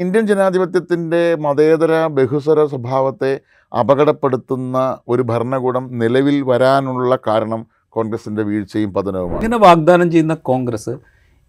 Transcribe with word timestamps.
Indian 0.00 0.26
ജനാധിപത്യത്തിന്റെ 0.26 1.34
മതേതര 1.34 2.06
ബഹുസ്വര 2.06 2.66
സ്വഭാവത്തെ 2.66 3.40
അപകടപ്പെടുത്തുന്ന 3.80 4.98
ഒരു 5.08 5.22
ഭരണകൂടം 5.22 5.98
നിലവിൽ 5.98 6.42
വരാനുള്ള 6.42 7.18
കാരണം 7.26 7.66
കോൺഗ്രസിന്റെ 7.88 8.42
വീഴ്ചയും 8.42 8.92
പതനവുമാണ്. 8.92 9.36
ഇങ്ങനെ 9.36 9.58
വാഗ്ദാനം 9.58 10.10
ചെയ്യുന്ന 10.10 10.34
കോൺഗ്രസ് 10.34 10.90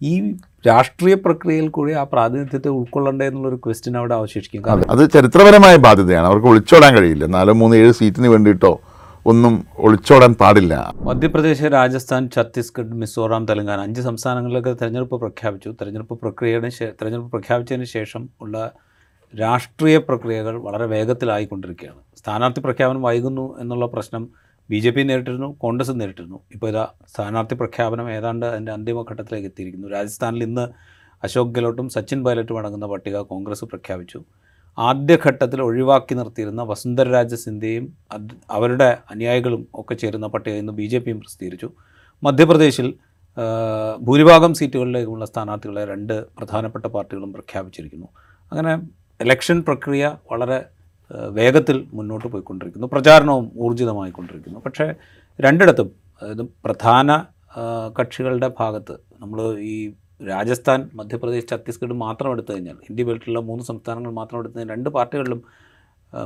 ഈ 0.02 0.36
രാഷ്ട്രീയ 0.66 1.14
പ്രക്രിയയിൽ 1.14 1.68
കൂടി 1.68 1.92
ആ 1.92 2.02
പ്രാതിനിധ്യത്തെ 2.02 2.68
ഉൾക്കൊള്ളണ്ടേ 2.68 3.26
എന്നുള്ളൊരു 3.26 3.56
ക്വസ്റ്റ്യൻ 3.56 3.98
അവിടെ 3.98 4.14
അവശേഷിക്കും. 4.14 4.70
അതെ 4.70 4.84
അത് 4.90 5.10
ചരിത്രപരമായ 5.10 5.76
ബാധ്യതയാണ്. 5.76 6.26
അവർക്ക് 6.26 6.46
ഒളിച്ചോടാൻ 6.46 6.96
കഴിയില്ല. 6.96 7.26
നാലോ 7.26 7.52
മൂന്ന് 7.52 7.76
ഏഴ് 7.76 7.92
സീറ്റിന് 7.92 8.28
വേണ്ടിയിട്ടോ 8.28 8.80
ഒന്നും 9.30 9.54
ഒളിച്ചോടാൻ 9.84 10.32
പാടില്ല. 10.40 10.74
മധ്യപ്രദേശ് 11.06 11.66
രാജസ്ഥാൻ 11.76 12.30
ഛത്തീസ്ഗഡ് 12.34 12.96
മിസോറാം 13.00 13.46
തെലങ്കാന 13.48 13.80
അഞ്ച് 13.80 14.00
സംസ്ഥാനങ്ങളിലൊക്കെ 14.00 14.72
തെരഞ്ഞെടുപ്പ് 14.72 15.16
പ്രഖ്യാപിച്ചു. 15.22 15.70
തെരഞ്ഞെടുപ്പ് 15.70 16.20
പ്രക്രിയയുടെ 16.20 16.70
തെരഞ്ഞെടുപ്പ് 17.00 17.30
പ്രഖ്യാപിച്ചതിന് 17.30 17.84
ശേഷം 17.84 18.28
ഉള്ള 18.40 18.72
രാഷ്ട്രീയ 19.34 19.96
പ്രക്രിയകൾ 19.98 20.56
വളരെ 20.66 20.86
വേഗത്തിലായിക്കൊണ്ടിരിക്കുകയാണ്. 20.86 22.00
സ്ഥാനാർത്ഥി 22.20 22.60
പ്രഖ്യാപനം 22.60 23.02
വൈകുന്നു 23.02 23.46
എന്നുള്ള 23.60 23.86
പ്രശ്നം 23.86 24.28
ബി 24.70 24.78
ജെ 24.78 24.90
പി 24.90 25.02
നേരിട്ടിരുന്നു 25.02 25.56
കോൺഗ്രസ് 25.64 25.92
നേരിട്ടിരുന്നു. 26.00 26.40
ഇപ്പോൾ 26.54 26.68
ഇതാ 26.68 26.86
സ്ഥാനാർത്ഥി 27.14 27.54
പ്രഖ്യാപനം 27.54 28.10
ഏതാണ്ട് 28.10 28.46
അതിന്റെ 28.46 28.72
അന്തിമഘട്ടത്തിലേക്ക് 28.72 29.46
എത്തിയിരിക്കുന്നു. 29.46 29.88
രാജസ്ഥാനിൽ 29.88 30.42
ഇന്ന് 30.42 30.66
അശോക് 31.24 31.54
ഗെഹ്ലോട്ടും 31.54 31.88
സച്ചിൻ 31.88 32.24
പൈലറ്റും 32.24 32.58
അടങ്ങുന്ന 32.58 32.86
പട്ടിക 32.86 33.18
കോൺഗ്രസ് 33.32 33.64
പ്രഖ്യാപിച്ചു. 33.64 34.20
ആദ്യഘട്ടത്തിൽ 34.78 35.62
ഒഴിവാക്കി 35.62 36.14
നിർത്തിയിരുന്ന 36.14 36.62
വസുന്ധര 36.62 37.08
രാജ 37.08 37.34
സിന്ധ്യയും 37.34 37.84
അവരുടെ 38.50 38.98
അനുയായികളും 39.10 39.68
ഒക്കെ 39.74 39.94
ചേരുന്ന 39.94 40.26
പട്ടിക 40.26 40.52
ഇന്ന് 40.52 40.72
ബി 40.72 40.86
ജെ 40.86 40.98
പിയും 40.98 41.20
പ്രസിദ്ധീകരിച്ചു. 41.20 41.70
മധ്യപ്രദേശിൽ 42.22 42.94
ഭൂരിഭാഗം 44.00 44.54
സീറ്റുകളിലേക്കുള്ള 44.54 45.24
സ്ഥാനാർത്ഥികളെ 45.24 45.84
രണ്ട് 45.84 46.26
പ്രധാനപ്പെട്ട 46.38 46.86
പാർട്ടികളും 46.86 47.32
പ്രഖ്യാപിച്ചിരിക്കുന്നു. 47.32 48.08
അങ്ങനെ 48.52 48.74
ഇലക്ഷൻ 49.20 49.60
പ്രക്രിയ 49.60 50.16
വളരെ 50.32 50.64
വേഗത്തിൽ 51.30 51.86
മുന്നോട്ട് 51.92 52.28
പോയിക്കൊണ്ടിരിക്കുന്നു. 52.28 52.86
പ്രചാരണവും 52.86 53.52
ഊർജിതമായിക്കൊണ്ടിരിക്കുന്നു. 53.56 54.58
പക്ഷേ 54.58 54.94
രണ്ടിടത്തും 55.40 55.90
അതായത് 56.22 56.42
പ്രധാന 56.64 57.24
കക്ഷികളുടെ 58.00 58.50
ഭാഗത്ത് 58.60 58.92
നമ്മൾ 58.92 59.58
ഈ 59.58 59.92
രാജസ്ഥാൻ 60.20 60.90
മധ്യപ്രദേശ് 60.94 61.46
ഛത്തീസ്ഗഡ് 61.50 61.92
മാത്രം 61.92 62.32
എടുത്തു 62.32 62.52
കഴിഞ്ഞാൽ 62.52 62.76
ഇന്ത്യ 62.90 63.04
ബെൽറ്റിലുള്ള 63.04 63.40
മൂന്ന് 63.40 63.64
സംസ്ഥാനങ്ങൾ 63.64 64.12
മാത്രം 64.12 64.38
എടുത്തു 64.38 64.56
കഴിഞ്ഞാൽ 64.58 64.76
രണ്ട് 64.76 64.88
പാർട്ടികളിലും 64.88 65.42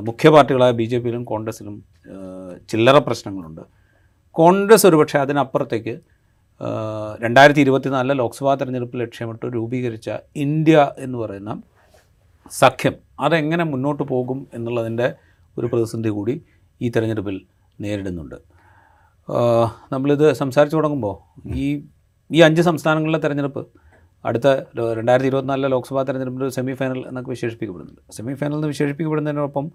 മുഖ്യ 0.01 0.29
പാർട്ടികളായ 0.29 0.71
ബി 0.71 0.85
ജെ 0.85 0.99
പിയിലും 0.99 1.25
കോൺഗ്രസിലും 1.25 1.83
ചില്ലറ 2.71 2.99
പ്രശ്നങ്ങളുണ്ട്. 2.99 3.63
കോൺഗ്രസ് 4.35 4.87
ഒരുപക്ഷെ 4.87 5.19
അതിനപ്പുറത്തേക്ക് 5.19 5.95
രണ്ടായിരത്തി 7.23 7.61
ഇരുപത്തിനാലിലെ 7.61 8.15
ലോക്സഭാ 8.15 8.55
തെരഞ്ഞെടുപ്പ് 8.55 9.01
ലക്ഷ്യമിട്ട് 9.01 9.47
രൂപീകരിച്ച 9.47 10.11
ഇന്ത്യ 10.37 10.93
എന്ന് 10.99 11.19
പറയുന്ന 11.19 11.63
സഖ്യം 12.51 12.95
അതെങ്ങനെ 13.21 13.65
മുന്നോട്ട് 13.65 14.03
പോകും 14.03 14.47
എന്നുള്ളതിന്റെ 14.55 15.15
ഒരു 15.59 15.67
പ്രതിസന്ധി 15.67 16.09
കൂടി 16.09 16.43
ഈ 16.81 16.89
തെരഞ്ഞെടുപ്പിൽ 16.89 17.41
നേരിടുന്നുണ്ട്. 17.81 18.39
നമ്മളിത് 19.93 20.33
സംസാരിച്ചു 20.33 20.77
തുടങ്ങുമ്പോൾ 20.77 21.17
ഈ 21.49 21.67
ഈ 22.31 22.41
അഞ്ച് 22.41 22.63
സംസ്ഥാനങ്ങളിലെ 22.63 23.19
തെരഞ്ഞെടുപ്പ് 23.19 23.63
അടുത്ത 24.25 24.47
രണ്ടായിരത്തി 24.99 25.29
ഇരുപത്തിനാലിലെ 25.29 25.69
ലോക്സഭാ 25.69 26.03
തെരഞ്ഞെടുപ്പിന്റെ 26.03 26.47
ഒരു 26.47 26.55
സെമി 26.55 26.73
ഫൈനൽ 26.73 26.99
എന്നൊക്കെ 27.09 27.31
വിശേഷിപ്പിക്കപ്പെടുന്നുണ്ട്. 27.31 28.03
സെമി 28.13 28.35
ഫൈനൽ 28.35 28.55
എന്ന് 28.55 28.67
വിശേഷിപ്പിക്കപ്പെടുന്നതിനൊപ്പം 28.67 29.67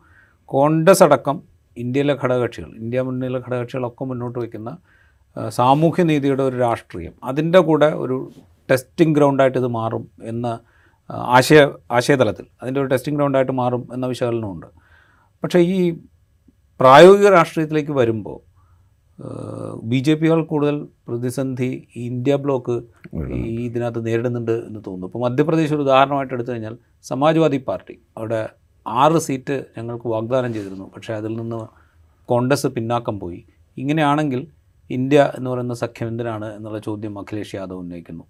കോൺഗ്രസ് 0.46 1.04
അടക്കം 1.04 1.38
ഇന്ത്യയിലെ 1.78 2.14
ഘടകകക്ഷികൾ 2.14 2.70
ഇന്ത്യ 2.76 3.02
മുന്നിലെ 3.02 3.40
ഘടകകക്ഷികളൊക്കെ 3.40 4.04
മുന്നോട്ട് 4.06 4.40
വയ്ക്കുന്ന 4.40 4.78
സാമൂഹ്യനീതിയുടെ 5.50 6.44
ഒരു 6.44 6.58
രാഷ്ട്രീയം 6.58 7.14
അതിന്റെ 7.24 7.60
കൂടെ 7.60 7.86
ഒരു 7.86 8.18
ടെസ്റ്റിംഗ് 8.72 9.16
ഗ്രൗണ്ടായിട്ട് 9.16 9.58
ഇത് 9.58 9.68
മാറും 9.68 10.04
എന്ന 10.24 10.60
ആശയ 11.10 11.60
ആശയതലത്തിൽ 11.92 12.46
അതിന്റെ 12.62 12.80
ഒരു 12.82 12.88
ടെസ്റ്റിംഗ് 12.88 13.18
ഗ്രൗണ്ടായിട്ട് 13.20 13.52
മാറും 13.52 13.88
എന്ന 13.94 14.06
വിശകലനമുണ്ട്. 14.06 14.68
പക്ഷേ 15.44 15.60
ഈ 15.60 15.82
പ്രായോഗിക 16.80 17.28
രാഷ്ട്രീയത്തിലേക്ക് 17.30 17.92
വരുമ്പോൾ 17.92 18.55
ബി 19.84 19.98
ജെ 19.98 20.14
പികൾ 20.14 20.44
കൂടുതൽ 20.44 20.88
പ്രതിസന്ധി 21.08 21.88
ഇന്ത്യ 21.96 22.36
ബ്ലോക്ക് 22.36 22.76
ഈ 23.34 23.66
ഇതിനകത്ത് 23.66 24.06
നേരിടുന്നുണ്ട് 24.08 24.52
എന്ന് 24.52 24.80
തോന്നുന്നു. 24.88 25.08
ഇപ്പോൾ 25.08 25.20
മധ്യപ്രദേശ് 25.20 25.74
ഒരു 25.74 25.82
ഉദാഹരണമായിട്ട് 25.82 26.34
എടുത്തു 26.34 26.52
കഴിഞ്ഞാൽ 26.52 26.78
സമാജ്വാദി 27.04 27.58
പാർട്ടി 27.58 28.00
അവിടെ 28.18 28.50
ആറ് 28.88 29.18
സീറ്റ് 29.18 29.66
ഞങ്ങൾക്ക് 29.78 30.08
വാഗ്ദാനം 30.08 30.54
ചെയ്തിരുന്നു. 30.54 30.92
പക്ഷേ 30.96 31.14
അതിൽ 31.14 31.36
നിന്ന് 31.36 31.68
കോൺഗ്രസ് 32.30 32.68
പിന്നാക്കം 32.68 33.20
പോയി. 33.20 33.46
ഇങ്ങനെയാണെങ്കിൽ 33.78 34.48
ഇന്ത്യ 34.90 35.32
എന്ന് 35.38 35.50
പറയുന്ന 35.50 35.74
സഖ്യം 35.74 36.08
എന്തിനാണ് 36.08 36.56
എന്നുള്ള 36.58 36.80
ചോദ്യം 36.80 37.20
അഖിലേഷ് 37.20 37.56
യാദവ് 37.56 37.78
ഉന്നയിക്കുന്നു. 37.78 38.26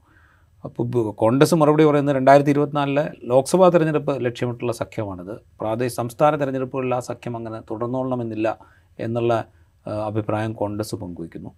അപ്പോൾ 0.64 1.12
കോൺഗ്രസ് 1.12 1.56
മറുപടി 1.56 1.84
പറയുന്നത് 1.86 2.16
രണ്ടായിരത്തി 2.16 2.50
ഇരുപത്തിനാലിലെ 2.50 3.12
ലോക്സഭാ 3.24 3.70
തെരഞ്ഞെടുപ്പ് 3.70 4.26
ലക്ഷ്യമിട്ടുള്ള 4.26 4.72
സഖ്യമാണിത്. 4.72 5.36
പ്രാദേശിക 5.62 5.96
സംസ്ഥാന 5.96 6.36
തെരഞ്ഞെടുപ്പുകളിൽ 6.36 6.96
ആ 6.96 7.00
സഖ്യം 7.00 7.38
അങ്ങനെ 7.38 7.60
തുടർന്നോളണമെന്നില്ല 7.72 8.58
എന്നുള്ള 9.00 9.46
അഭിപ്രായം 10.10 10.54
കോൺഗ്രസ് 10.54 10.96
പങ്കുവയ്ക്കുന്നു. 10.96 11.52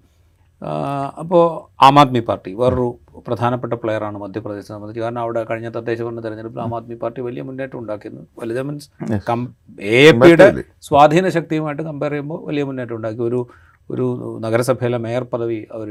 അപ്പോൾ 1.21 1.43
ആം 1.87 1.95
ആദ്മി 1.99 2.21
പാർട്ടി 2.27 2.51
വേറൊരു 2.59 2.87
പ്രധാനപ്പെട്ട 3.27 3.73
പ്ലെയറാണ് 3.81 4.17
മധ്യപ്രദേശ് 4.17 4.67
സംബന്ധിച്ച്. 4.67 5.01
കാരണം 5.03 5.21
അവിടെ 5.25 5.41
കഴിഞ്ഞ 5.49 5.69
തദ്ദേശ 5.75 5.99
ഭരണ 6.07 6.21
തെരഞ്ഞെടുപ്പിൽ 6.25 6.61
ആം 6.61 6.73
ആദ്മി 6.77 6.95
പാർട്ടി 6.95 7.21
വലിയ 7.27 7.41
മുന്നേറ്റം 7.49 7.79
ഉണ്ടാക്കിയിരുന്നു. 7.79 8.25
വലുത് 8.39 8.61
മീൻസ്. 8.67 8.89
കം 9.29 9.41
എ 9.79 10.01
പിയുടെ 10.21 10.47
സ്വാധീന 10.87 11.29
ശക്തിയുമായിട്ട് 11.37 11.83
കമ്പയർ 11.89 12.11
ചെയ്യുമ്പോൾ 12.11 12.39
വലിയ 12.49 12.63
മുന്നേറ്റം 12.63 12.95
ഉണ്ടാക്കി. 12.95 13.21
ഒരു 13.29 13.41
ഒരു 13.89 14.05
നഗരസഭയിലെ 14.45 14.97
മേയർ 14.97 15.23
പദവി 15.33 15.59
അവർ 15.75 15.89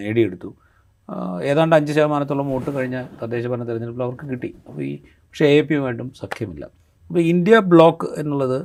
നേടിയെടുത്തു. 0.00 0.50
ഏതാണ്ട് 1.50 1.74
അഞ്ച് 1.76 1.92
ശതമാനത്തോളം 1.92 2.48
വോട്ട് 2.52 2.70
കഴിഞ്ഞ 2.76 2.96
തദ്ദേശ 3.22 3.46
ഭരണ 3.46 3.64
തെരഞ്ഞെടുപ്പിൽ 3.68 4.02
അവർക്ക് 4.02 4.26
കിട്ടി. 4.30 4.50
അപ്പോൾ 4.68 4.82
ഈ 4.82 4.92
പക്ഷേ 5.04 5.46
എ 5.56 5.60
പി 5.60 5.74
യുമായിട്ടും 5.74 6.08
സഖ്യമില്ല. 6.22 6.64
അപ്പോൾ 7.10 7.20
ഇന്ത്യ 7.32 7.58
ബ്ലോക്ക് 7.72 8.08
എന്നുള്ളത് 8.20 8.58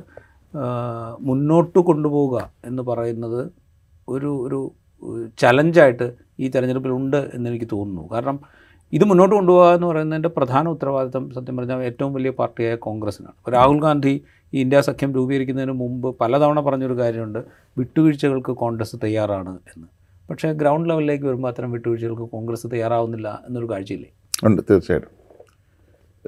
മുന്നോട്ട് 1.20 1.78
കൊണ്ടുപോവുക 1.78 2.50
എന്ന് 2.64 2.82
പറയുന്നത് 2.82 3.50
ഒരു 4.08 4.30
ഒരു 4.46 4.58
ചലഞ്ചായിട്ട് 5.38 6.12
ഈ 6.40 6.48
തെരഞ്ഞെടുപ്പിൽ 6.48 6.90
ഉണ്ട് 6.90 7.30
എന്നെനിക്ക് 7.34 7.68
തോന്നുന്നു. 7.72 8.08
കാരണം 8.12 8.40
ഇത് 8.92 9.04
മുന്നോട്ട് 9.04 9.34
കൊണ്ടുപോകുക 9.34 9.74
എന്ന് 9.74 9.86
പറയുന്നതിന്റെ 9.86 10.28
പ്രധാന 10.28 10.68
ഉത്തരവാദിത്തം 10.68 11.30
സത്യം 11.34 11.56
പറഞ്ഞാൽ 11.56 11.82
ഏറ്റവും 11.82 12.14
വലിയ 12.14 12.30
പാർട്ടിയായ 12.30 12.74
കോൺഗ്രസിനാണ് 12.74 13.52
രാഹുൽ 13.52 13.80
ഗാന്ധി 13.80 14.24
ഈ 14.52 14.60
ഇന്ത്യ 14.60 14.80
സഖ്യം 14.80 15.14
രൂപീകരിക്കുന്നതിന് 15.14 15.72
മുമ്പ് 15.72 16.16
പലതവണ 16.20 16.60
പറഞ്ഞൊരു 16.60 16.94
കാര്യമുണ്ട് 16.94 17.38
വിട്ടുവീഴ്ചകൾക്ക് 17.78 18.52
കോൺഗ്രസ് 18.52 18.96
തയ്യാറാണ് 19.04 19.58
എന്ന്. 19.74 19.86
പക്ഷേ 20.30 20.52
ഗ്രൗണ്ട് 20.52 20.90
ലെവലിലേക്ക് 20.90 21.24
വരുമ്പോൾ 21.24 21.48
അത്തരം 21.48 21.72
വിട്ടുവീഴ്ചകൾക്ക് 21.72 22.22
കോൺഗ്രസ് 22.22 22.66
തയ്യാറാവുന്നില്ല 22.72 23.42
എന്നൊരു 23.46 23.70
കാഴ്ചയില്ലേ? 23.70 24.10
ഉണ്ട് 24.46 24.62
തീർച്ചയായിട്ടും. 24.70 25.10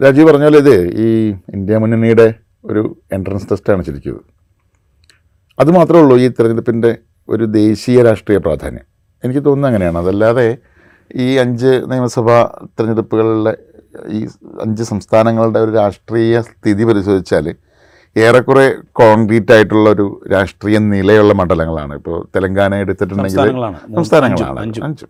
രാജീവ് 0.02 0.28
പറഞ്ഞ 0.30 0.44
പോലെ 0.44 0.58
ഇത് 0.58 0.76
ഈ 1.04 1.30
ഇന്ത്യ 1.54 1.78
മുന്നണിയുടെ 1.78 2.45
ഒരു 2.70 2.96
എൻട്രൻസ് 3.12 3.46
ടെസ്റ്റാണ് 3.50 3.82
ശരിക്കും. 3.82 4.20
അത് 5.58 5.70
മാത്രമേ 5.70 6.00
ഉള്ളൂ 6.00 6.16
ഈ 6.16 6.28
തെരഞ്ഞെടുപ്പിന്റെ 6.28 6.96
ഒരു 7.28 7.44
ദേശീയ 7.44 8.02
രാഷ്ട്രീയ 8.02 8.38
പ്രാധാന്യം. 8.38 8.86
എനിക്ക് 9.24 9.44
തോന്നുന്നത് 9.44 9.70
അങ്ങനെയാണ്. 9.70 9.98
അതല്ലാതെ 9.98 10.58
ഈ 11.16 11.36
അഞ്ച് 11.36 11.70
നിയമസഭാ 11.90 12.38
തിരഞ്ഞെടുപ്പുകളിലെ 12.66 13.54
ഈ 14.08 14.28
അഞ്ച് 14.60 14.82
സംസ്ഥാനങ്ങളുടെ 14.82 15.58
ഒരു 15.58 15.70
രാഷ്ട്രീയ 15.70 16.40
സ്ഥിതി 16.40 16.84
പരിശോധിച്ചാൽ 16.84 17.54
ഏറെക്കുറെ 18.16 18.66
കോൺക്രീറ്റ് 18.92 19.52
ആയിട്ടുള്ള 19.52 19.90
ഒരു 19.90 20.06
രാഷ്ട്രീയ 20.32 20.78
നിലയുള്ള 20.78 21.32
മണ്ഡലങ്ങളാണ്. 21.32 21.94
ഇപ്പോൾ 21.94 22.28
തെലങ്കാന 22.36 22.74
എടുത്തിട്ടുണ്ടെങ്കിൽ 22.74 23.40
സംസ്ഥാനങ്ങളാണ്. 23.96 24.58
അഞ്ചും. 24.58 25.08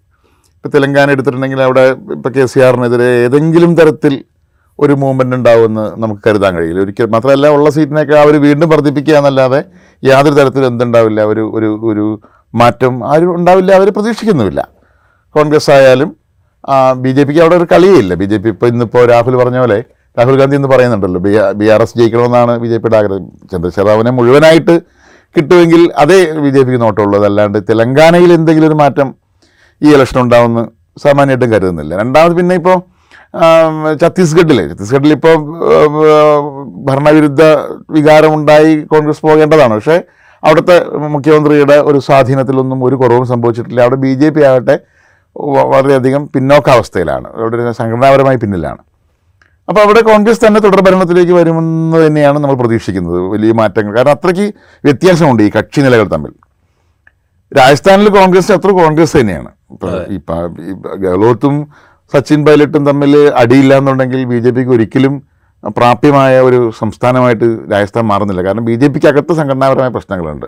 ഇപ്പോൾ 0.56 0.68
തെലങ്കാന 0.68 1.10
എടുത്തിട്ടുണ്ടെങ്കിൽ 1.10 1.60
അവിടെ 1.60 1.84
ഇപ്പോൾ 2.16 2.28
കെ 2.28 2.46
സി 2.46 2.60
ആറിനെതിരെ 2.60 3.08
ഏതെങ്കിലും 3.24 3.74
തരത്തിൽ 3.74 4.24
ഒരു 4.78 4.94
മൂവ്മെന്റ് 5.02 5.36
ഉണ്ടാവുമെന്ന് 5.38 5.84
നമുക്ക് 6.02 6.22
കരുതാൻ 6.26 6.52
കഴിയില്ല. 6.58 6.80
ഒരിക്കലും 6.84 7.10
മാത്രമല്ല 7.16 7.48
ഉള്ള 7.56 7.68
സീറ്റിനൊക്കെ 7.76 8.16
അവർ 8.24 8.34
വീണ്ടും 8.46 8.68
വർദ്ധിപ്പിക്കുക 8.72 9.16
എന്നല്ലാതെ 9.20 9.60
യാതൊരു 10.02 10.36
തരത്തിലും 10.40 10.68
എന്തുണ്ടാവില്ല. 10.72 11.20
ഒരു 11.32 11.44
ഒരു 11.58 11.70
ഒരു 11.90 12.06
മാറ്റം 12.54 12.94
ആരും 13.12 13.30
ഉണ്ടാവില്ല 13.38 13.70
അവർ 13.78 13.88
പ്രതീക്ഷിക്കുന്നുമില്ല. 13.96 14.60
കോൺഗ്രസ് 15.34 15.70
ആയാലും 15.76 16.10
ബി 17.04 17.10
ജെ 17.16 17.22
പിക്ക് 17.26 17.40
അവിടെ 17.44 17.56
ഒരു 17.60 17.66
കളിയേ 17.72 17.96
ഇല്ല 18.02 18.12
ബി 18.20 18.26
ജെ 18.30 18.38
പി 18.44 18.48
ഇപ്പോൾ 18.54 18.68
ഇന്നിപ്പോൾ 18.72 19.02
രാഹുൽ 19.12 19.34
പറഞ്ഞ 19.40 19.58
പോലെ 19.64 19.78
രാഹുൽ 20.16 20.36
ഗാന്ധി 20.40 20.56
എന്ന് 20.58 20.70
പറയുന്നുണ്ടല്ലോ 20.72 21.20
ബി 21.26 21.32
ബി 21.60 21.66
ആർ 21.74 21.82
എസ് 21.84 21.94
ജയിക്കണമെന്നാണ് 21.98 22.52
ബി 22.62 22.68
ജെ 22.72 22.78
പിയുടെ 22.82 22.96
ആഗ്രഹം. 23.00 23.24
ചന്ദ്രശേഖർ 23.52 23.86
റാവുവിനെ 23.88 24.12
മുഴുവനായിട്ട് 24.18 24.74
കിട്ടുമെങ്കിൽ 25.36 25.82
അതേ 26.02 26.18
ബി 26.44 26.50
ജെ 26.54 26.62
പിക്ക് 26.66 26.80
നോട്ടമുള്ളൂ. 26.84 27.16
അതല്ലാണ്ട് 27.20 27.58
തെലങ്കാനയിൽ 27.70 28.30
എന്തെങ്കിലും 28.38 28.68
ഒരു 28.70 28.78
മാറ്റം 28.82 29.08
ഈ 29.80 29.88
ഇലക്ഷൻ 29.96 30.18
ഉണ്ടാവുമെന്ന് 30.24 30.64
സാമാന്യമായിട്ടും 31.04 31.50
കരുതുന്നില്ല. 31.54 31.92
രണ്ടാമത് 32.02 32.34
പിന്നെ 32.38 32.54
ഇപ്പോൾ 32.60 32.76
ഛത്തീസ്ഗഡിൽ 34.02 34.58
ഛത്തീസ്ഗഡിൽ 34.70 35.12
ഇപ്പോൾ 35.16 35.34
ഭരണവിരുദ്ധ 36.88 37.42
വികാരമുണ്ടായി 37.96 38.72
കോൺഗ്രസ് 38.92 39.22
പോകേണ്ടതാണ്. 39.26 39.74
പക്ഷേ 39.78 39.96
അവിടുത്തെ 40.42 40.76
മുഖ്യമന്ത്രിയുടെ 41.14 41.76
ഒരു 41.88 41.98
സ്വാധീനത്തിലൊന്നും 42.06 42.84
ഒരു 42.84 42.96
കുറവും 42.96 43.26
സംഭവിച്ചിട്ടില്ല. 43.26 43.80
അവിടെ 43.80 43.98
ബി 44.04 44.12
ജെ 44.20 44.28
പി 44.30 44.42
ആകട്ടെ 44.50 44.76
വളരെയധികം 45.72 46.22
പിന്നോക്കാവസ്ഥയിലാണ്. 46.34 47.28
അവിടെ 47.38 47.72
സംഘടനാപരമായി 47.80 48.38
പിന്നിലാണ്. 48.44 48.82
അപ്പോൾ 49.68 49.80
അവിടെ 49.84 50.00
കോൺഗ്രസ് 50.00 50.40
തന്നെ 50.46 50.60
തുടർ 50.60 50.80
ഭരണത്തിലേക്ക് 50.86 51.32
വരുമെന്ന് 51.32 52.06
തന്നെയാണ് 52.06 52.38
നമ്മൾ 52.38 52.56
പ്രതീക്ഷിക്കുന്നത്. 52.62 53.18
വലിയ 53.32 53.52
മാറ്റങ്ങൾ. 53.60 53.92
കാരണം 53.96 54.10
അത്രയ്ക്ക് 54.10 54.46
വ്യത്യാസമുണ്ട് 54.84 55.42
ഈ 55.42 55.50
കക്ഷി 55.56 55.80
നിലകൾ 55.80 56.06
തമ്മിൽ. 56.14 56.32
രാജസ്ഥാനിൽ 57.52 58.08
കോൺഗ്രസ് 58.18 58.52
അത്ര 58.52 58.70
കോൺഗ്രസ് 58.82 59.16
തന്നെയാണ്. 59.20 59.50
ഇപ്പം 60.18 60.54
ഗെഹ്ലോട്ടും 61.04 61.56
സച്ചിൻ 62.12 62.40
പൈലറ്റും 62.46 62.82
തമ്മിൽ 62.88 63.12
അടിയില്ല 63.42 63.72
എന്നുണ്ടെങ്കിൽ 63.80 64.20
ബി 64.32 64.38
ജെ 64.44 64.50
പിക്ക് 64.56 64.72
ഒരിക്കലും 64.76 65.14
പ്രാപ്യമായ 65.78 66.34
ഒരു 66.48 66.58
സംസ്ഥാനമായിട്ട് 66.80 67.46
രാജസ്ഥാൻ 67.72 68.04
മാറുന്നില്ല. 68.10 68.42
കാരണം 68.46 68.64
ബി 68.68 68.74
ജെ 68.82 68.88
പിക്ക് 68.94 69.08
അകത്ത് 69.10 69.32
സംഘടനാപരമായ 69.40 69.90
പ്രശ്നങ്ങളുണ്ട്. 69.96 70.46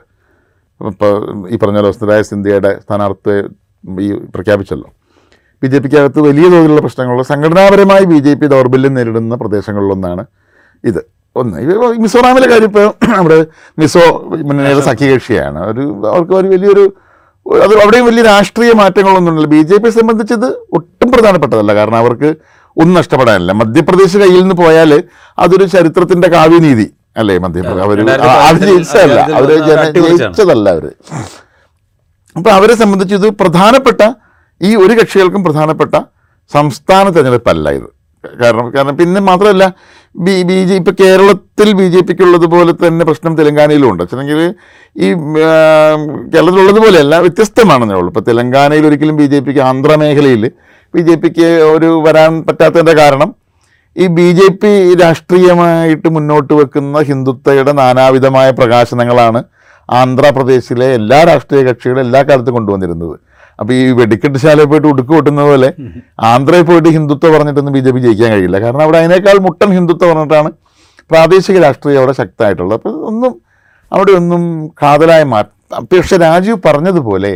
ഇപ്പോൾ 0.81 1.13
ഈ 1.53 1.59
പറഞ്ഞ 1.63 1.79
പോലെ 1.79 1.89
വസുന്ധരായ 1.91 2.23
സിന്ധ്യയുടെ 2.31 2.73
സ്ഥാനാർത്ഥിയെ 2.85 3.39
ഈ 4.07 4.09
പ്രഖ്യാപിച്ചല്ലോ. 4.35 4.89
ബി 5.63 5.69
ജെ 5.73 5.79
പിക്ക് 5.85 5.97
അകത്ത് 6.01 6.21
വലിയ 6.29 6.47
തോതിലുള്ള 6.55 6.83
പ്രശ്നങ്ങളുള്ള 6.87 7.25
സംഘടനാപരമായി 7.33 8.05
ബി 8.13 8.19
ജെ 8.27 8.35
പി 8.41 8.47
ദൗർബല്യം 8.55 8.95
നേരിടുന്ന 8.99 9.37
പ്രദേശങ്ങളിലൊന്നാണ് 9.43 10.25
ഇത്. 10.85 11.01
ഒന്ന് 11.37 11.59
മിസോറാമിലെ 12.05 12.47
കാര്യം 12.53 12.69
ഇപ്പോൾ 12.71 12.87
നമ്മുടെ 13.17 13.39
മിസോ 13.81 14.05
മുന്നണിയുടെ 14.49 14.85
സഖ്യകക്ഷിയാണ്. 14.91 15.61
ഒരു 15.71 15.83
അവർക്ക് 16.13 16.35
ഒരു 16.41 16.49
വലിയൊരു 16.55 16.85
അത് 17.49 17.75
അവിടെയും 17.83 18.07
വലിയ 18.09 18.23
രാഷ്ട്രീയ 18.29 18.71
മാറ്റങ്ങളൊന്നുമില്ല 18.81 19.49
ബി 19.53 19.61
ജെ 19.71 19.77
പിയെ 19.83 19.93
സംബന്ധിച്ചത് 19.99 20.47
ഒട്ടും 20.79 21.09
പ്രധാനപ്പെട്ടതല്ല. 21.15 21.71
കാരണം 21.79 21.99
അവർക്ക് 22.03 22.29
ഒന്നും 22.77 22.95
നഷ്ടപ്പെടാനില്ല. 23.01 23.53
മധ്യപ്രദേശ് 23.61 24.17
കയ്യിൽ 24.23 24.43
നിന്ന് 24.43 24.57
പോയാൽ 24.63 24.91
അതൊരു 25.39 25.67
ചരിത്രത്തിന്റെ 25.75 26.29
കാവ്യനീതി 26.35 26.87
അല്ലേ 27.21 27.37
മധ്യപ്രദേശ്? 27.45 27.85
അവർ 27.87 27.99
അവർ 28.41 28.57
ജയിച്ചതല്ല. 28.65 29.19
അവർ 29.39 29.51
ജന 29.69 29.83
ജയിച്ചതല്ല 29.99 30.67
അവർ 30.77 30.87
അപ്പൊ 32.37 32.51
അവരെ 32.59 32.75
സംബന്ധിച്ച് 32.83 33.15
ഇത് 33.21 33.29
പ്രധാനപ്പെട്ട 33.43 34.01
ഈ 34.61 34.71
ഒരു 34.85 34.95
കക്ഷികൾക്കും 35.01 35.43
പ്രധാനപ്പെട്ട 35.47 35.95
സംസ്ഥാന 36.51 37.05
തെരഞ്ഞെടുപ്പല്ല 37.17 37.69
ഇത്. 37.79 37.89
കാരണം 38.43 38.67
കാരണം 38.77 38.95
പിന്നെ 39.01 39.21
മാത്രമല്ല 39.31 39.65
ബി 40.27 40.35
ബി 40.49 40.59
ജെ 40.69 40.75
ഇപ്പം 40.81 40.95
കേരളത്തിൽ 41.01 41.69
ബി 41.81 41.87
ജെ 41.95 42.01
പിക്ക് 42.09 42.23
ഉള്ളതുപോലെ 42.27 42.73
തന്നെ 42.85 43.05
പ്രശ്നം 43.09 43.33
തെലങ്കാനയിലും 43.41 43.89
ഉണ്ട്. 43.91 44.03
വെച്ചിട്ടുണ്ടെങ്കിൽ 44.03 44.41
ഈ 45.05 45.09
കേരളത്തിലുള്ളതുപോലെയല്ല 46.33 47.15
വ്യത്യസ്തമാണെന്നേ 47.25 47.97
ഉള്ളൂ. 47.99 48.11
ഇപ്പോൾ 48.13 48.25
തെലങ്കാനയിൽ 48.31 48.87
ഒരിക്കലും 48.91 49.19
ബി 49.21 49.27
ജെ 49.33 49.41
പിക്ക് 49.49 49.63
ആന്ധ്ര 49.71 49.97
മേഖലയിൽ 50.03 50.45
ബി 50.95 51.03
ജെ 51.09 51.17
പിക്ക് 51.25 51.49
ഒരു 51.75 51.91
വരാൻ 52.07 52.33
പറ്റാത്തതിന്റെ 52.49 52.97
കാരണം 53.03 53.31
ഈ 53.97 54.07
ബി 54.17 54.29
ജെ 54.39 54.49
പി 54.63 54.73
രാഷ്ട്രീയമായിട്ട് 55.03 56.09
മുന്നോട്ട് 56.17 56.53
വെക്കുന്ന 56.61 56.99
ഹിന്ദുത്വയുടെ 57.11 57.73
നാനാവിധമായ 57.83 58.49
പ്രകാശനങ്ങളാണ് 58.59 59.41
ആന്ധ്രാപ്രദേശിലെ 59.89 60.89
എല്ലാ 60.99 61.19
രാഷ്ട്രീയ 61.31 61.63
കക്ഷികളും 61.69 62.03
എല്ലാ 62.07 62.21
കാലത്തും 62.29 62.55
കൊണ്ടുവന്നിരുന്നത്. 62.57 63.17
അപ്പോൾ 63.59 63.73
ഈ 63.79 63.83
വെടിക്കെട്ട് 63.99 64.39
ശാലയിൽ 64.45 64.69
പോയിട്ട് 64.73 64.89
ഉടുക്ക് 64.93 65.13
കൊട്ടുന്ന 65.17 65.43
പോലെ 65.49 65.69
ആന്ധ്രയിൽ 66.33 66.65
പോയിട്ട് 66.69 66.91
ഹിന്ദുത്വം 66.97 67.31
പറഞ്ഞിട്ടൊന്നും 67.35 67.75
ബി 67.77 67.83
ജെ 67.87 67.93
പി 67.97 68.01
ജയിക്കാൻ 68.07 68.31
കഴിയില്ല. 68.35 68.59
കാരണം 68.65 68.83
അവിടെ 68.87 68.99
അതിനേക്കാൾ 69.03 69.37
മുട്ടൻ 69.47 69.71
ഹിന്ദുത്വം 69.79 70.09
പറഞ്ഞിട്ടാണ് 70.13 70.51
പ്രാദേശിക 71.11 71.59
രാഷ്ട്രീയം 71.67 72.01
അവിടെ 72.01 72.15
ശക്തമായിട്ടുള്ളത്. 72.21 72.77
അപ്പോൾ 72.79 72.95
ഒന്നും 73.11 73.33
അവിടെ 73.93 74.13
ഒന്നും 74.21 74.43
കാതലായ 74.83 75.23
മാറ്റം 75.35 75.87
പക്ഷെ 75.93 76.17
രാജീവ് 76.27 76.59
പറഞ്ഞതുപോലെ 76.67 77.33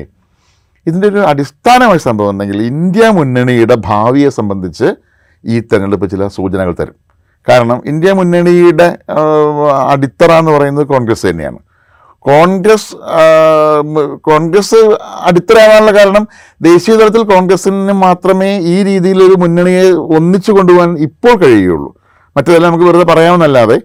ഇതിന്റെ 0.87 1.07
ഒരു 1.13 1.21
അടിസ്ഥാനമായ 1.31 1.99
സംഭവം 2.07 2.31
ഉണ്ടെങ്കിൽ 2.33 2.59
ഇന്ത്യ 2.73 3.09
മുന്നണിയുടെ 3.19 3.77
ഭാവിയെ 3.89 4.31
സംബന്ധിച്ച് 4.39 4.89
ഈ 5.45 5.57
തെരഞ്ഞെടുപ്പ് 5.71 6.07
ചില 6.13 6.27
സൂചനകൾ 6.37 6.73
തരും. 6.81 6.97
കാരണം 7.49 7.79
ഇന്ത്യ 7.91 8.11
മുന്നണിയുടെ 8.19 8.89
അടിത്തറ 9.93 10.33
എന്ന് 10.41 10.53
പറയുന്നത് 10.57 10.87
കോൺഗ്രസ് 10.93 11.25
തന്നെയാണ്. 11.31 11.59
കോൺഗ്രസ് 12.25 12.97
കോൺഗ്രസ് 14.21 14.81
അടിത്തരാകാനുള്ള 15.29 15.93
കാരണം 15.99 16.29
ദേശീയ 16.63 16.95
തലത്തിൽ 16.97 17.23
കോൺഗ്രസിന് 17.23 17.95
മാത്രമേ 18.05 18.51
ഈ 18.73 18.83
രീതിയിലൊരു 18.83 19.35
മുന്നണിയെ 19.35 19.87
ഒന്നിച്ചു 20.17 20.53
കൊണ്ടുപോകാൻ 20.53 20.99
ഇപ്പോൾ 20.99 21.35
കഴിയുകയുള്ളൂ. 21.43 21.91
മറ്റേതെല്ലാം 22.37 22.71
നമുക്ക് 22.73 22.89
വെറുതെ 22.91 23.05
പറയാമെന്നല്ലാതെ 23.13 23.81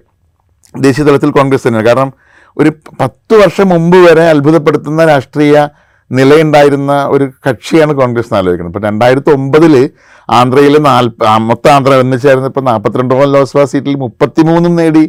ദേശീയ 0.75 1.06
തലത്തിൽ 1.06 1.30
കോൺഗ്രസ് 1.30 1.68
തന്നെയാണ് 1.68 1.88
കാരണം 1.88 2.13
ഒരു 2.57 2.69
പത്ത് 3.01 3.36
വർഷം 3.42 3.69
മുമ്പ് 3.69 3.98
വരെ 3.98 4.30
അത്ഭുതപ്പെടുത്തുന്ന 4.30 5.06
രാഷ്ട്രീയ 5.06 5.68
നിലയുണ്ടായിരുന്ന 6.12 7.06
ഒരു 7.06 7.25
കക്ഷിയാണ് 7.48 7.94
കോൺഗ്രസ് 7.94 8.28
എന്ന് 8.28 8.38
ആലോചിക്കുന്നത്. 8.39 8.74
ഇപ്പം 8.75 8.88
രണ്ടായിരത്തി 8.89 9.31
ഒമ്പതിൽ 9.31 9.89
ആന്ധ്രയിൽ 10.30 10.78
നാൽപ്പ 10.78 11.24
മൊത്തം 11.50 11.72
ആന്ധ്ര 11.74 11.94
ഒന്നിച്ചായിരുന്നു. 11.94 12.48
ഇപ്പം 12.48 12.66
നാൽപ്പത്തിരണ്ടോളം 12.66 13.31
ലോക്സഭാ 13.31 13.66
സീറ്റിൽ 13.66 13.95
മുപ്പത്തിമൂന്നും 13.95 14.75
നേടി 14.75 15.04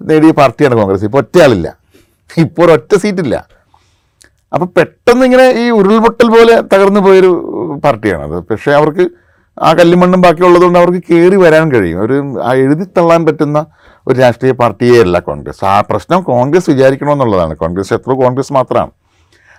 നേടിയ 0.00 0.32
പാർട്ടിയാണ് 0.40 0.74
കോൺഗ്രസ്. 0.74 1.04
ഇപ്പോൾ 1.04 1.18
ഒറ്റയാളില്ല. 1.18 1.68
ഇപ്പോൾ 2.30 2.68
ഒറ്റ 2.72 2.92
സീറ്റില്ല. 3.02 3.36
അപ്പോൾ 4.54 4.68
പെട്ടെന്ന് 4.76 5.24
ഇങ്ങനെ 5.24 5.46
ഈ 5.62 5.64
ഉരുൾപൊട്ടൽ 5.70 6.28
പോലെ 6.28 6.54
തകർന്നു 6.72 7.00
പോയൊരു 7.00 7.30
പാർട്ടിയാണത് 7.84 8.36
പക്ഷേ 8.50 8.72
അവർക്ക് 8.72 9.04
ആ 9.62 9.70
കല്ലുമണ്ണും 9.78 10.20
ബാക്കിയുള്ളതുകൊണ്ട് 10.24 10.78
അവർക്ക് 10.78 11.00
കയറി 11.10 11.36
വരാൻ 11.36 11.66
കഴിയും. 11.72 11.98
ഒരു 12.04 12.16
ആ 12.48 12.52
എഴുതി 12.64 12.84
തള്ളാൻ 12.98 13.20
പറ്റുന്ന 13.26 13.58
ഒരു 14.06 14.16
രാഷ്ട്രീയ 14.20 14.52
പാർട്ടിയേ 14.52 15.00
അല്ല 15.00 15.16
കോൺഗ്രസ്. 15.18 15.62
ആ 15.64 15.80
പ്രശ്നം 15.80 16.22
കോൺഗ്രസ് 16.22 16.68
വിചാരിക്കണമെന്നുള്ളതാണ്. 16.70 17.54
കോൺഗ്രസ് 17.54 17.92
എത്ര 17.98 18.12
കോൺഗ്രസ് 18.22 18.52
മാത്രമാണ്. 18.52 18.92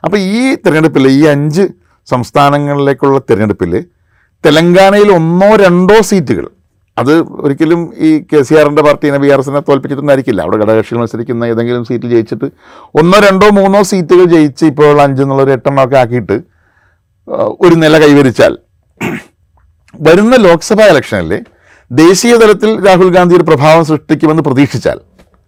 അപ്പോൾ 0.04 0.18
ഈ 0.18 0.42
തിരഞ്ഞെടുപ്പിൽ 0.56 1.08
ഈ 1.08 1.22
അഞ്ച് 1.36 1.66
സംസ്ഥാനങ്ങളിലേക്കുള്ള 2.08 3.20
തിരഞ്ഞെടുപ്പിൽ 3.30 3.74
തെലങ്കാനയിൽ 4.44 5.10
ഒന്നോ 5.20 5.50
രണ്ടോ 5.66 5.98
സീറ്റുകൾ 6.02 6.46
അത് 6.98 7.12
ഒരിക്കലും 7.44 7.82
ഈ 8.00 8.10
കെ 8.32 8.40
സി 8.42 8.54
ആറിന്റെ 8.54 8.82
പാർട്ടീനെ 8.82 9.18
ബി 9.18 9.30
ആർ 9.34 9.40
എസിനെ 9.40 9.62
തോൽപ്പിച്ചിട്ടൊന്നായിരിക്കില്ല. 9.70 10.42
അവിടെ 10.42 10.58
ഘടകകക്ഷികൾ 10.58 11.00
മത്സരിക്കുന്ന 11.02 11.46
ഏതെങ്കിലും 11.46 11.84
സീറ്റിൽ 11.90 12.10
ജയിച്ചിട്ട് 12.10 12.48
ഒന്നോ 12.96 13.20
രണ്ടോ 13.20 13.48
മൂന്നോ 13.60 13.82
സീറ്റുകൾ 13.92 14.26
ജയിച്ച് 14.26 14.66
ഇപ്പോൾ 14.72 15.02
അഞ്ചെന്നുള്ള 15.02 15.44
ഒരു 15.44 15.54
എട്ടെണ്ണമൊക്കെ 15.58 15.98
ആക്കിയിട്ട് 16.04 16.38
ഒരു 17.60 17.76
നില 17.84 17.98
കൈവരിച്ചാൽ 18.00 18.54
വരുന്ന 20.06 20.36
ലോക്സഭാ 20.46 20.86
ഇലക്ഷനിൽ 20.92 21.34
ദേശീയ 21.92 22.34
തലത്തിൽ 22.36 22.72
രാഹുൽ 22.86 23.10
ഗാന്ധി 23.16 23.36
ഒരു 23.36 23.46
പ്രഭാവം 23.50 23.84
സൃഷ്ടിക്കുമെന്ന് 23.86 24.44
പ്രതീക്ഷിച്ചാൽ 24.44 24.98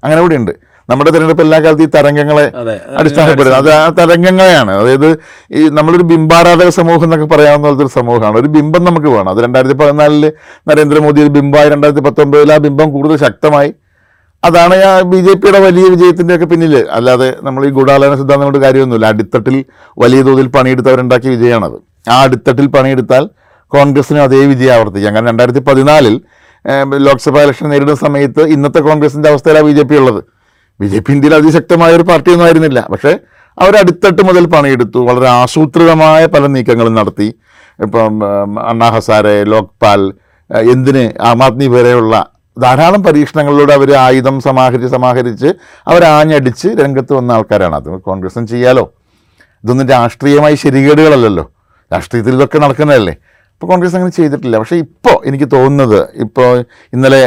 അങ്ങനെ 0.04 0.20
കൂടി 0.22 0.36
ഉണ്ട് 0.42 0.54
നമ്മുടെ 0.90 1.12
തിരഞ്ഞെടുപ്പ് 1.12 1.44
എല്ലാ 1.44 1.58
കാലത്തും 1.60 1.84
ഈ 1.84 1.90
തരംഗങ്ങളെ 1.96 2.44
അടിസ്ഥാനപ്പെടുന്നത്. 3.00 3.58
അത് 3.62 3.70
ആ 3.74 3.86
തരംഗങ്ങളെയാണ്. 4.00 4.72
അതായത് 4.72 5.08
ഈ 5.60 5.62
നമ്മളൊരു 5.78 6.04
ബിംബാരാധക 6.12 6.70
സമൂഹം 6.80 7.04
എന്നൊക്കെ 7.04 7.28
പറയാവുന്ന 7.36 7.66
പോലത്തെ 7.68 7.84
ഒരു 7.84 7.94
സമൂഹമാണ്. 8.00 8.36
ഒരു 8.42 8.48
ബിംബം 8.48 8.84
നമുക്ക് 8.84 9.08
വേണം. 9.08 9.30
അത് 9.30 9.40
രണ്ടായിരത്തി 9.44 9.78
പതിനാലിൽ 9.82 10.26
നരേന്ദ്രമോദി 10.70 11.22
ഒരു 11.22 11.30
ബിംബായി 11.30 11.70
രണ്ടായിരത്തി 11.70 12.04
പത്തൊമ്പതിൽ 12.10 12.54
ആ 12.54 12.58
ബിംബം 12.58 12.92
കൂടുതൽ 12.92 13.18
ശക്തമായി. 13.26 13.72
അതാണ് 14.44 14.76
ആ 14.84 15.02
ബി 15.12 15.20
ജെ 15.26 15.34
പിയുടെ 15.34 15.60
വലിയ 15.60 15.86
വിജയത്തിന്റെയൊക്കെ 15.90 16.46
പിന്നിൽ 16.46 16.74
അല്ലാതെ 16.98 17.30
നമ്മൾ 17.44 17.62
ഈ 17.68 17.70
ഗൂഢാലോചന 17.70 18.16
സിദ്ധാന്തം 18.16 18.46
കൊണ്ട് 18.46 18.60
കാര്യമൊന്നുമില്ല. 18.60 19.06
അടിത്തട്ടിൽ 19.06 19.56
വലിയ 19.98 20.22
തോതിൽ 20.22 20.48
പണിയെടുത്തവരുണ്ടാക്കിയ 20.48 21.30
വിജയമാണത്. 21.30 21.78
ആ 22.10 22.18
അടിത്തട്ടിൽ 22.22 22.68
പണിയെടുത്താൽ 22.68 23.30
കോൺഗ്രസിന് 23.68 24.20
അതേ 24.20 24.46
വിജയം 24.46 24.74
ആവർത്തിക്കാം. 24.74 25.16
കാരണം 25.16 25.28
രണ്ടായിരത്തി 25.28 25.60
പതിനാലിൽ 25.60 26.22
ലോക്സഭാ 27.08 27.42
ഇലക്ഷൻ 27.42 27.70
നേരിടുന്ന 27.70 28.00
സമയത്ത് 28.08 28.42
ഇന്നത്തെ 28.56 28.80
കോൺഗ്രസിന്റെ 28.80 29.30
അവസ്ഥയിലാണ് 29.30 29.66
ബി 29.66 29.72
ജെ 29.72 29.84
പി 29.84 29.96
ഉള്ളത്. 29.96 30.22
ബി 30.82 30.88
ജെ 30.88 31.00
പി 31.00 31.12
ഇന്ത്യയിൽ 31.12 31.36
അതിശക്തമായ 31.36 31.92
ഒരു 31.96 32.04
പാർട്ടിയൊന്നും 32.04 32.46
ആയിരുന്നില്ല. 32.46 32.88
പക്ഷേ 32.92 33.12
അവർ 33.60 33.74
അടുത്തട്ട് 33.78 34.22
മുതൽ 34.22 34.46
പണിയെടുത്തു. 34.46 34.98
വളരെ 34.98 35.28
ആസൂത്രിതമായ 35.28 36.26
പല 36.26 36.46
നീക്കങ്ങളും 36.46 36.96
നടത്തി. 36.96 37.28
ഇപ്പം 37.84 38.14
അണ്ണാ 38.70 38.90
ഹസാരെ 38.90 39.44
ലോക്പാൽ 39.44 40.02
എന്തിന് 40.74 41.04
ആം 41.22 41.44
ആദ്മി 41.44 41.68
വരെയുള്ള 41.68 42.16
ധാരാളം 42.60 43.04
പരീക്ഷണങ്ങളിലൂടെ 43.04 43.74
അവർ 43.74 43.94
ആയുധം 43.94 44.40
സമാഹരിച്ച് 44.40 44.88
സമാഹരിച്ച് 44.88 45.50
അവർ 45.88 46.04
ആഞ്ഞടിച്ച് 46.04 46.68
രംഗത്ത് 46.68 47.14
വന്ന 47.14 47.32
ആൾക്കാരാണ്. 47.32 47.76
അത് 47.76 47.90
കോൺഗ്രസും 48.02 48.48
ചെയ്യാലോ. 48.48 48.86
ഇതൊന്നും 49.64 49.88
രാഷ്ട്രീയമായി 49.88 50.56
ശരികേടുകളല്ലല്ലോ. 50.56 51.46
രാഷ്ട്രീയത്തിൽ 51.94 52.36
ഇതൊക്കെ 52.36 52.58
നടക്കുന്നതല്ലേ. 52.58 53.16
ഇപ്പോൾ 53.56 53.68
കോൺഗ്രസ് 53.68 53.96
അങ്ങനെ 53.96 54.14
ചെയ്തിട്ടില്ല. 54.16 54.58
പക്ഷേ 54.62 54.78
ഇപ്പോൾ 54.86 55.16
എനിക്ക് 55.28 55.48
തോന്നുന്നത് 55.52 56.00
ഇപ്പോൾ 56.24 56.50
ഇന്നലെ 56.96 57.22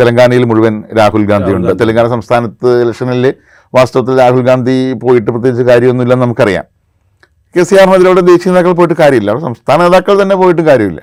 തെലങ്കാനയിൽ 0.00 0.44
മുഴുവൻ 0.50 0.74
രാഹുൽ 0.98 1.24
ഗാന്ധി 1.30 1.52
ഉണ്ട്. 1.58 1.70
തെലങ്കാന 1.80 2.08
സംസ്ഥാനത്ത് 2.14 2.70
ഇലക്ഷനിൽ 2.82 3.26
വാസ്തവത്തിൽ 3.74 4.18
രാഹുൽ 4.18 4.42
ഗാന്ധി 4.48 4.76
പോയിട്ട് 5.04 5.30
പ്രത്യേകിച്ച് 5.30 5.64
കാര്യമൊന്നുമില്ലെന്ന് 5.70 6.24
നമുക്കറിയാം. 6.24 6.64
കെ 7.56 7.62
സി 7.62 7.74
ആറിനെതിരെ 7.82 8.22
ദേശീയ 8.32 8.50
നേതാക്കൾ 8.52 8.72
പോയിട്ട് 8.72 8.96
കാര്യമില്ല. 9.02 9.30
അവിടെ 9.30 9.44
സംസ്ഥാന 9.44 9.78
നേതാക്കൾ 9.82 10.22
തന്നെ 10.22 10.34
പോയിട്ട് 10.34 10.62
കാര്യമില്ല. 10.62 11.00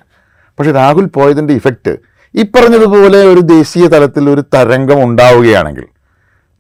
പക്ഷേ 0.60 0.72
രാഹുൽ 0.72 1.06
പോയതിന്റെ 1.06 1.54
ഇഫക്റ്റ് 1.54 1.98
ഈ 2.36 2.44
പറഞ്ഞതുപോലെ 2.56 3.20
ഒരു 3.34 3.40
ദേശീയ 3.40 3.88
തലത്തിൽ 3.88 4.30
ഒരു 4.30 4.44
തരംഗം 4.56 5.04
ഉണ്ടാവുകയാണെങ്കിൽ 5.04 5.86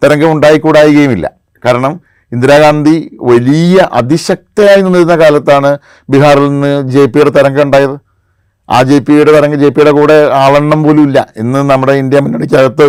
തരംഗം 0.03 0.31
ഉണ്ടായിക്കൂടായികയുമില്ല. 0.31 1.31
കാരണം 1.65 2.01
ഇന്ദിരാഗാന്ധി 2.31 2.95
വലിയ 3.29 3.77
അതിശക്തയായി 3.99 4.81
നിന്നിരുന്ന 4.85 5.15
കാലത്താണ് 5.23 5.69
ബീഹാറിൽ 6.09 6.47
നിന്ന് 6.53 6.71
ജെ 6.93 7.03
പിയുടെ 7.13 7.31
തരംഗം 7.37 7.63
ഉണ്ടായത്. 7.67 7.95
ആ 8.69 8.77
ജെ 8.89 8.97
പിയുടെ 9.07 9.31
തരംഗം 9.37 9.59
ജെ 9.63 9.69
പിയുടെ 9.75 9.91
കൂടെ 9.99 10.17
ആളെണ്ണം 10.43 10.79
പോലും 10.85 11.03
ഇല്ല. 11.07 11.19
ഇന്ന് 11.41 11.59
നമ്മുടെ 11.71 11.93
ഇന്ത്യ 12.03 12.21
മുന്നണിക്കകത്ത് 12.25 12.87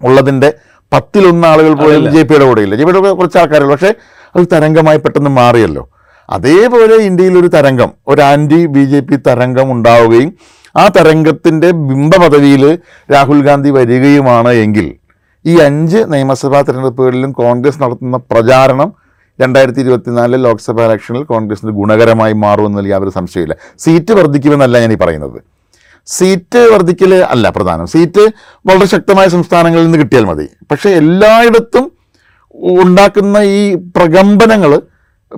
ഉള്ളതിന്റെ 0.00 0.50
പത്തിലൊന്ന് 0.92 1.46
ആളുകൾ 1.52 1.72
പോലും 1.80 2.04
ജെ 2.14 2.22
പിയുടെ 2.28 2.46
കൂടെ 2.50 2.62
ഇല്ല. 2.66 2.74
ജെ 2.80 2.84
പിയുടെ 2.88 3.00
കൂടെ 3.04 3.14
കുറച്ച് 3.20 3.38
ആൾക്കാരുള്ളൂ 3.42 3.74
പക്ഷേ 3.74 3.90
അത് 4.34 4.44
തരംഗമായി 4.54 4.98
പെട്ടെന്ന് 5.04 5.32
മാറിയല്ലോ. 5.40 5.84
അതേപോലെ 6.28 6.96
ഇന്ത്യയിൽ 7.08 7.34
ഒരു 7.40 7.48
തരംഗം 7.56 7.90
ഒരു 8.12 8.20
ആന്റി 8.30 8.60
ബി 8.76 8.84
ജെ 8.92 9.00
പി 9.08 9.16
തരംഗം 9.28 9.68
ഉണ്ടാവുകയും 9.74 10.30
ആ 10.74 10.84
തരംഗത്തിന്റെ 10.96 11.68
ബിംബ 11.90 12.12
പദവിയിൽ 12.22 12.64
രാഹുൽ 13.12 13.40
ഗാന്ധി 13.46 13.70
വരികയുമാണ് 13.76 14.52
എങ്കിൽ 14.64 14.88
ഈ 15.50 15.54
അഞ്ച് 15.66 15.98
നിയമസഭാ 16.12 16.58
തെരഞ്ഞെടുപ്പുകളിലും 16.66 17.30
കോൺഗ്രസ് 17.42 17.80
നടത്തുന്ന 17.82 18.16
പ്രചാരണം 18.30 18.88
രണ്ടായിരത്തി 19.38 19.80
ഇരുപത്തിനാലിലെ 19.84 20.38
ലോക്സഭാ 20.46 20.84
ഇലക്ഷനിൽ 20.88 21.22
കോൺഗ്രസിന് 21.32 21.72
ഗുണകരമായി 21.80 22.34
മാറുമെന്നതിൽ 22.44 22.88
യാതൊരു 22.92 23.12
സംശയമില്ല 23.18 23.54
സീറ്റ് 23.84 24.12
വർദ്ധിക്കുമെന്നല്ല 24.18 24.80
ഞാൻ 24.84 24.92
ഈ 24.96 24.98
പറയുന്നത്. 25.04 25.38
സീറ്റ് 26.08 26.60
വർദ്ധിക്കൽ 26.72 27.12
അല്ല 27.34 27.46
പ്രധാനം. 27.56 27.86
സീറ്റ് 27.94 28.24
വളരെ 28.68 28.86
ശക്തമായ 28.94 29.26
സംസ്ഥാനങ്ങളിൽ 29.36 29.86
നിന്ന് 29.86 30.00
കിട്ടിയാൽ 30.02 30.24
മതി. 30.30 30.46
പക്ഷേ 30.70 30.90
എല്ലായിടത്തും 31.00 31.86
ഉണ്ടാക്കുന്ന 32.82 33.38
ഈ 33.56 33.60
പ്രകമ്പനങ്ങൾ 33.96 34.70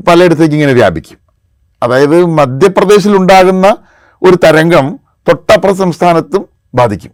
പലയിടത്തേക്ക് 0.08 0.54
ഇങ്ങനെ 0.58 0.74
വ്യാപിക്കും. 0.80 1.18
അതായത് 1.82 2.18
മധ്യപ്രദേശിൽ 2.40 3.12
ഉണ്ടാകുന്ന 3.20 3.66
ഒരു 4.22 4.36
തരംഗം 4.44 4.86
തൊട്ടപ്പുറ 5.28 5.72
സംസ്ഥാനത്തും 5.82 6.42
ബാധിക്കും. 6.78 7.12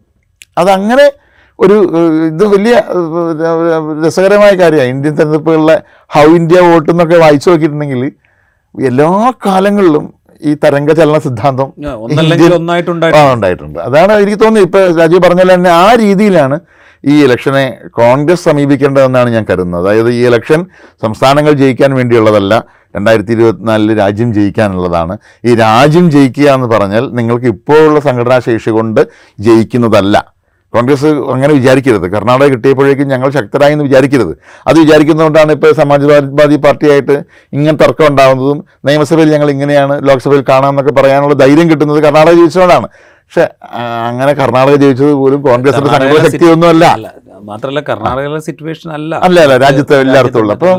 അതങ്ങനെ 0.59 1.07
ഒരു 1.59 1.77
ഇത് 2.31 2.45
വലിയ 2.55 2.75
രസകരമായ 4.05 4.53
കാര്യമാണ്. 4.63 4.91
ഇന്ത്യൻ 4.95 5.15
തെരഞ്ഞെടുപ്പുകളിലെ 5.19 5.77
ഹൗ 6.17 6.27
ഇന്ത്യ 6.41 6.61
വോട്ട് 6.69 6.91
എന്നൊക്കെ 6.93 7.19
വായിച്ചു 7.25 7.49
നോക്കിയിട്ടുണ്ടെങ്കിൽ 7.51 8.03
എല്ലാ 8.75 9.11
കാലങ്ങളിലും 9.47 10.07
ഈ 10.49 10.51
തരംഗ 10.65 10.91
ചലന 10.99 11.19
സിദ്ധാന്തം 11.27 11.69
ഉണ്ടായിട്ടുണ്ട്. 13.35 13.79
അതാണ് 13.89 14.13
എനിക്ക് 14.23 14.41
തോന്നുന്നത് 14.43 14.67
ഇപ്പൊ 14.69 14.81
രാജീവ് 15.01 15.23
പറഞ്ഞ 15.27 15.43
പോലെ 15.43 15.55
തന്നെ 15.55 15.71
ആ 15.85 15.87
രീതിയിലാണ് 16.03 16.59
ഈ 17.05 17.15
ഇലക്ഷനെ 17.25 17.65
കോൺഗ്രസ് 18.01 18.45
സമീപിക്കേണ്ടതെന്നാണ് 18.49 19.29
ഞാൻ 19.37 19.45
കരുതുന്നത്. 19.51 19.83
അതായത് 19.83 20.11
ഈ 20.19 20.21
ഇലക്ഷൻ 20.31 20.61
സംസ്ഥാനങ്ങൾ 21.05 21.53
ജയിക്കാൻ 21.63 21.91
വേണ്ടിയുള്ളതല്ല 21.99 22.55
രണ്ടായിരത്തി 22.97 23.33
ഇരുപത്തിനാലിൽ 23.37 23.91
രാജ്യം 24.03 24.31
ജയിക്കാനുള്ളതാണ്. 24.37 25.15
ഈ 25.49 25.55
രാജ്യം 25.65 26.07
ജയിക്കുക 26.15 26.49
എന്ന് 26.57 26.69
പറഞ്ഞാൽ 26.75 27.05
നിങ്ങൾക്ക് 27.19 27.49
ഇപ്പോഴുള്ള 27.55 28.01
സംഘടനാ 28.01 28.39
ശേഷി 28.49 28.71
കൊണ്ട് 28.79 29.01
ജയിക്കുന്നതല്ല. 29.47 30.36
കോൺഗ്രസ് 30.73 31.11
അങ്ങനെ 31.33 31.53
വിചാരിക്കരുത്. 31.59 32.07
കർണാടക 32.15 32.49
കിട്ടിയപ്പോഴേക്കും 32.55 33.09
ഞങ്ങൾ 33.09 33.29
ശക്തരായി 33.31 33.75
എന്ന് 33.77 33.85
വിചാരിക്കരുത്. 33.89 34.33
അത് 34.69 34.77
വിചാരിക്കുന്നതുകൊണ്ടാണ് 34.85 35.53
ഇപ്പോൾ 35.57 35.73
സമാജ്വാദി 35.73 36.59
പാർട്ടിയായിട്ട് 36.67 37.17
ഇങ്ങനെ 37.57 37.77
തർക്കം 37.85 38.07
ഉണ്ടാകുന്നതും 38.07 38.59
നിയമസഭയിൽ 38.89 39.31
ഞങ്ങൾ 39.37 39.51
ഇങ്ങനെയാണ് 39.57 39.97
ലോക്സഭയിൽ 40.09 40.43
കാണാമെന്നൊക്കെ 40.53 40.95
പറയാനുള്ള 41.01 41.37
ധൈര്യം 41.45 41.69
കിട്ടുന്നത് 41.71 42.01
കർണാടക 42.07 42.35
ജയിച്ചതുകൊണ്ടാണ്. 42.41 42.89
പക്ഷെ 43.27 43.45
അങ്ങനെ 44.11 44.33
കർണാടക 44.41 44.75
ജയിച്ചത് 44.83 45.15
പോലും 45.23 45.41
കോൺഗ്രസിന്റെ 45.47 45.91
സംഘടന 45.95 46.29
ശക്തിയൊന്നുമല്ല 46.29 46.87
മാത്രമല്ല 47.49 47.81
കർണാടകയിലെ 47.89 48.39
സിറ്റുവേഷൻ 48.47 48.89
അല്ല. 48.99 49.15
അല്ല 49.27 49.39
അല്ല 49.45 49.57
രാജ്യത്ത് 49.65 49.95
എല്ലായിടത്തും 50.05 50.41
ഉള്ള. 50.43 50.53
അപ്പോൾ 50.53 50.73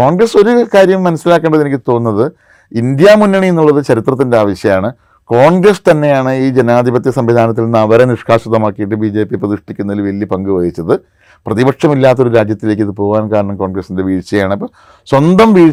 കോൺഗ്രസ് 0.00 0.36
ഒരു 0.42 0.52
കാര്യം 0.74 1.00
മനസ്സിലാക്കേണ്ടത് 1.06 1.62
എനിക്ക് 1.64 1.80
തോന്നുന്നത് 1.90 2.26
ഇന്ത്യ 2.72 3.08
മുന്നണി 3.22 3.48
എന്നുള്ളത് 3.52 3.80
ചരിത്രത്തിന്റെ 3.88 4.36
ആവശ്യമാണ്. 4.42 4.90
കോൺഗ്രസ് 5.30 5.90
തന്നെയാണ് 5.90 6.32
ഈ 6.32 6.50
ജനാധിപത്യ 6.50 7.10
സംവിധാനത്തിൽ 7.10 7.64
നിന്ന് 7.64 7.78
അവരെ 7.78 8.04
നിഷ്കാസിതമാക്കിയിട്ട് 8.04 8.94
ബി 8.94 9.08
ജെ 9.08 9.24
പി 9.24 9.36
പ്രതിഷ്ഠിക്കുന്നതിൽ 9.36 10.02
വലിയ 10.02 10.24
പങ്ക് 10.24 10.50
വഹിച്ചത്. 10.50 11.00
പ്രതിപക്ഷമില്ലാത്തൊരു 11.46 12.28
രാജ്യത്തിലേക്ക് 12.28 12.82
ഇത് 12.82 12.90
പോകാൻ 12.90 13.32
കാരണം 13.32 13.56
കോൺഗ്രസിന്റെ 13.56 14.02
വീഴ്ചയാണ്. 14.02 14.52
അപ്പോൾ 14.52 14.68
സ്വന്തം 15.06 15.54
വീഴ്ച 15.54 15.62